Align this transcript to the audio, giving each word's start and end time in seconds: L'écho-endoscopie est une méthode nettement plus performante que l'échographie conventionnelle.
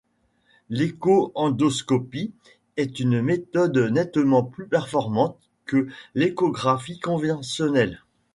L'écho-endoscopie 0.71 2.31
est 2.75 2.99
une 2.99 3.21
méthode 3.21 3.77
nettement 3.77 4.41
plus 4.43 4.65
performante 4.65 5.37
que 5.67 5.87
l'échographie 6.15 6.97
conventionnelle. 6.97 8.01